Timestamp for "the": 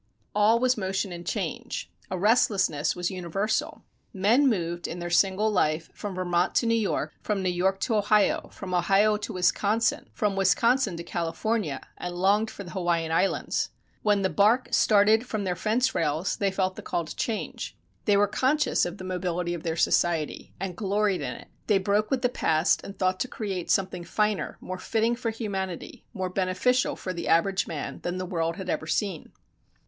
12.63-12.71, 14.23-14.31, 16.75-16.81, 18.97-19.03, 22.23-22.27, 27.13-27.27, 28.17-28.25